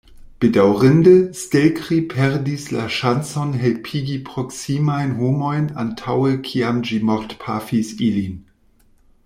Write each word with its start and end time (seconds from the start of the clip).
Bedaŭrinde, 0.43 1.11
Stelkri 1.41 1.97
perdis 2.13 2.63
la 2.77 2.85
ŝancon 2.95 3.53
helpigi 3.65 4.17
proksimajn 4.31 5.13
homojn 5.21 5.69
antaŭe 5.85 6.33
kiam 6.49 6.81
ĝi 6.89 7.01
mortpafis 7.11 7.93
ilin. 8.09 8.41